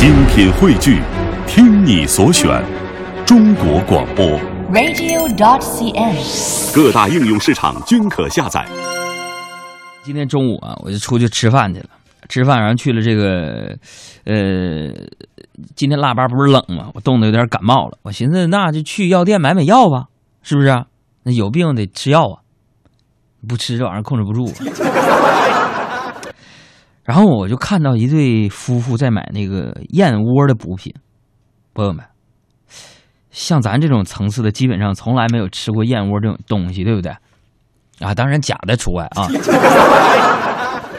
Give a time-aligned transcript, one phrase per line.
[0.00, 1.02] 精品汇聚，
[1.46, 2.64] 听你所选，
[3.26, 4.24] 中国广播。
[4.72, 6.74] radio.dot.cn，。
[6.74, 8.66] 各大应用市场均可下载。
[10.02, 11.86] 今天中午啊，我就出去吃饭去了。
[12.30, 13.76] 吃饭，然后去了这个，
[14.24, 14.88] 呃，
[15.76, 16.88] 今天腊八不是冷吗？
[16.94, 17.98] 我冻得有点感冒了。
[18.00, 20.04] 我寻思，那就去药店买买药吧，
[20.42, 20.86] 是不是、啊？
[21.24, 22.40] 那有病得吃药啊，
[23.46, 24.54] 不吃这玩意儿控制不住、啊。
[27.04, 30.94] 然后我就看到一对夫妇在买那个燕窝的补品，
[31.74, 32.04] 朋友们，
[33.30, 37.12] 像咱这种层次的，基本上从来没有吃过燕窝这种东西，对不对？
[38.00, 39.26] 啊，当然假的除外啊。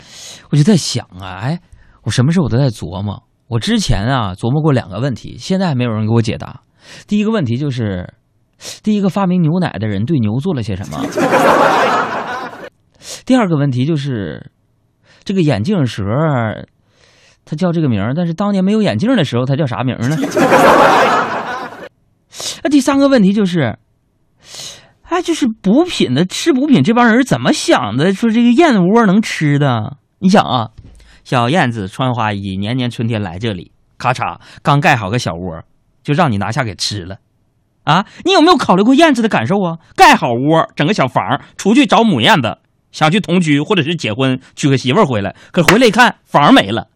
[0.49, 1.62] 我就在想啊，哎，
[2.04, 3.23] 我什么事我都在琢磨。
[3.48, 6.62] 我之前啊琢磨过两个问题，现在还没有人给我解答。
[7.07, 8.13] 第一个问题就是，
[8.84, 10.99] 第一个发明牛奶的人对牛做了些什么？
[13.26, 14.52] 第二个问题就是，
[15.23, 16.03] 这个眼镜蛇，
[17.45, 20.17] 它叫这个名儿，但是当年没有眼镜的时候，它叫啥名儿呢？
[22.63, 23.77] 那 第三个问题就是，
[25.04, 28.13] 哎，就是补品的吃补品这帮人怎么想的？
[28.13, 29.98] 说这个燕窝能吃的？
[30.20, 30.70] 你想啊，
[31.24, 35.62] 小燕子穿花衣，年年春天来这里，咔嚓，刚盖好个小窝，
[36.03, 37.18] 就让你拿下给吃了，
[37.84, 38.05] 啊！
[38.24, 39.77] 你有没有考虑过燕子的感受啊？
[39.96, 42.57] 盖好窝，整个小房，出去找母燕子，
[42.91, 46.87] 想去同居或者是结婚，娶个媳妇儿回来，可回来一看房没了，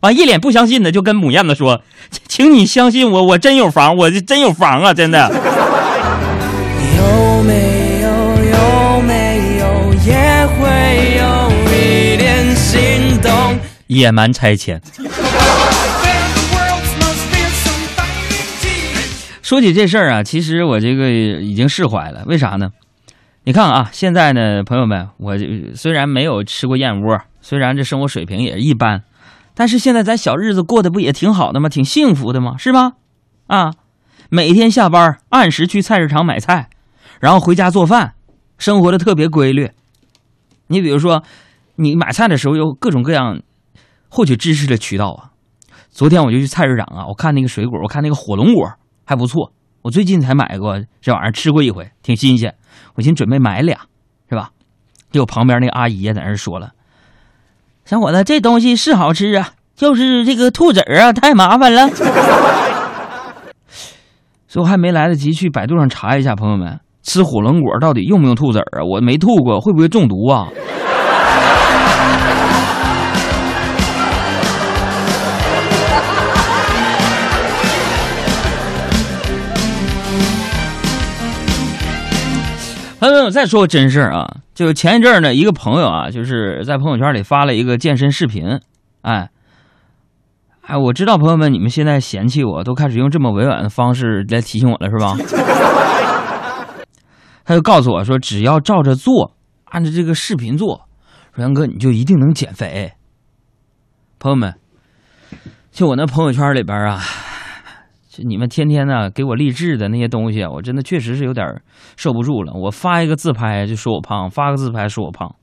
[0.00, 1.82] 完一脸不相信的就跟母燕子说
[2.28, 5.30] ：“请你相信我，我真有房，我真有房啊，真的。
[6.96, 8.08] ”有没有
[8.50, 11.22] 有没有也会有
[11.72, 13.58] 一点心动？
[13.86, 14.80] 野蛮拆迁。
[19.42, 22.22] 说起这事儿啊，其实我这个已经释怀了。
[22.26, 22.70] 为啥呢？
[23.46, 25.36] 你看啊，现在呢，朋友们，我
[25.74, 29.02] 虽然没有吃过燕窝，虽然这生活水平也一般，
[29.54, 31.68] 但是现在咱小日子过得不也挺好的吗？
[31.68, 32.56] 挺幸福的吗？
[32.56, 32.92] 是吧？
[33.48, 33.74] 啊，
[34.30, 36.70] 每天下班按时去菜市场买菜，
[37.20, 38.14] 然后回家做饭，
[38.56, 39.70] 生活的特别规律。
[40.68, 41.22] 你比如说，
[41.76, 43.42] 你买菜的时候有各种各样
[44.08, 45.32] 获取知识的渠道啊。
[45.90, 48.72] 昨天我就去菜市场啊，我看那个水果，我看那个火龙果
[49.04, 49.52] 还不错，
[49.84, 52.54] 我最近才买过这玩意儿，吃过一回，挺新鲜。
[52.94, 53.78] 我寻思准备买俩，
[54.30, 54.48] 是吧？
[55.10, 56.70] 结果旁边那阿姨在那儿说了
[57.84, 61.86] ：“小伙子，这东西是好吃啊，就是这个吐籽儿啊太麻烦了。
[64.48, 68.84] ”所以我还没来得及去百度上查一下，朋友们，吃火龙果到底用不用吐籽儿啊？
[68.84, 70.48] 我没吐过，会不会中毒啊？
[83.04, 88.58] 朋友们，我再说个真事儿啊，就前一阵儿呢，一个朋友啊，就是在朋友圈里发了一个健身视频，
[89.02, 89.28] 哎，
[90.62, 95.14] 哎，我知道朋友们你们现在嫌弃我，都开始用这么委婉的方式来提醒我了，是吧？
[97.44, 99.32] 他就告诉我说，只要照着做，
[99.66, 100.88] 按照这个视频做，
[101.36, 102.94] 说杨哥你就一定能减肥。
[104.18, 104.54] 朋友们，
[105.70, 107.02] 就我那朋友圈里边啊。
[108.14, 111.60] 就你们天天呢给我励志的那些东西啊，我真的确实是有点
[111.96, 112.52] 受不住了。
[112.52, 115.34] 我发一个自拍就说我胖，发个自拍说我胖，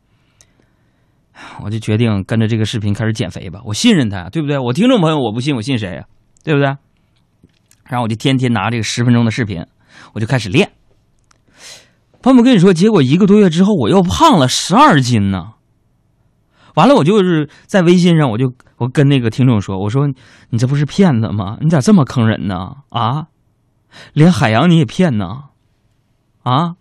[1.65, 3.59] 我就决定跟着这个视频开始减肥吧。
[3.65, 4.57] 我信任他，对不对？
[4.57, 6.05] 我听众朋友我不信，我信谁呀、
[6.45, 6.67] 对不对？
[7.89, 9.65] 然后我就天天拿这个十分钟的视频，
[10.13, 10.71] 我就开始练。
[12.21, 15.55] 朋友们，跟你说，结果一个多月之后，我又胖了十二斤呢。
[16.75, 20.07] 完了，我就是在微信上，我就我跟那个听众说，我说
[20.49, 21.57] 你这不是骗子吗？
[21.61, 22.75] 你咋这么坑人呢？
[22.89, 23.27] 啊，
[24.13, 25.43] 连海洋你也骗呢？
[26.43, 26.73] 啊！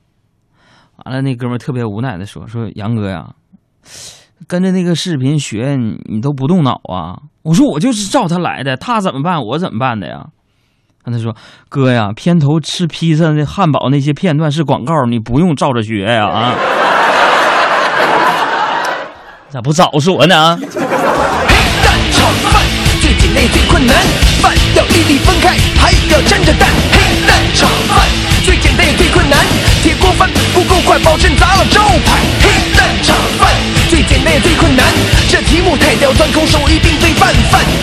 [1.05, 3.35] 完了，那哥们特别无奈的说说杨哥呀，
[4.47, 7.23] 跟着那个视频学，你你都不动脑啊？
[7.43, 10.27] 我说我就是照他来的，他怎么办我怎么办的呀？
[11.03, 11.35] 他说
[11.69, 16.55] 哥呀，片头吃披萨的汉堡那些片段是广告，你不用照着学呀啊！
[19.53, 20.57] 咋不早说呢？
[20.63, 20.71] 黑
[21.83, 22.23] 蛋炒
[22.53, 22.63] 饭
[23.03, 23.97] 最简单也最困难，
[24.41, 26.69] 饭要粒粒分开，还要沾着蛋。
[26.93, 28.07] 黑蛋炒饭
[28.45, 29.41] 最简单也最困难，
[29.83, 32.21] 铁锅饭不够快，保证砸了招牌。
[32.41, 33.51] 黑蛋炒饭
[33.89, 34.87] 最简单也最困难，
[35.29, 36.97] 这题目太刁钻，空手一定